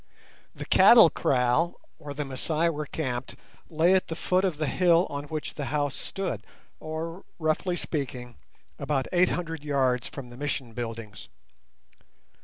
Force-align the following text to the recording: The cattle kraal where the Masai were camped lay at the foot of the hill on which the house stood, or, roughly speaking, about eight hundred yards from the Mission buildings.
The 0.55 0.65
cattle 0.65 1.11
kraal 1.11 1.75
where 1.99 2.15
the 2.15 2.25
Masai 2.25 2.69
were 2.71 2.87
camped 2.87 3.35
lay 3.69 3.93
at 3.93 4.07
the 4.07 4.15
foot 4.15 4.43
of 4.43 4.57
the 4.57 4.65
hill 4.65 5.05
on 5.11 5.25
which 5.25 5.53
the 5.53 5.65
house 5.65 5.93
stood, 5.95 6.41
or, 6.79 7.23
roughly 7.37 7.77
speaking, 7.77 8.33
about 8.79 9.07
eight 9.11 9.29
hundred 9.29 9.63
yards 9.63 10.07
from 10.07 10.29
the 10.29 10.37
Mission 10.37 10.73
buildings. 10.73 11.29